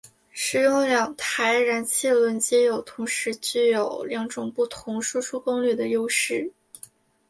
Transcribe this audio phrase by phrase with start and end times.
[0.31, 6.51] 使用两台燃气轮机有同时拥有两种不同输出功率的优势。